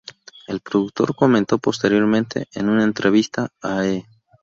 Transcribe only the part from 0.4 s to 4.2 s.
El productor comentó posteriormente en una entrevista a E!